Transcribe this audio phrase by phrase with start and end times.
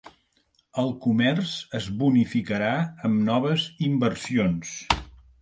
[0.83, 1.51] El comerç
[1.81, 2.71] es bonificarà
[3.11, 4.75] amb noves inversions.